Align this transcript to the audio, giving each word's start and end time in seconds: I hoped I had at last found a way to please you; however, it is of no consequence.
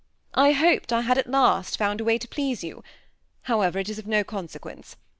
I 0.33 0.53
hoped 0.53 0.91
I 0.91 1.01
had 1.01 1.19
at 1.19 1.29
last 1.29 1.77
found 1.77 2.01
a 2.01 2.03
way 2.03 2.17
to 2.17 2.27
please 2.27 2.63
you; 2.63 2.83
however, 3.43 3.77
it 3.77 3.87
is 3.87 3.99
of 3.99 4.07
no 4.07 4.23
consequence. 4.23 4.95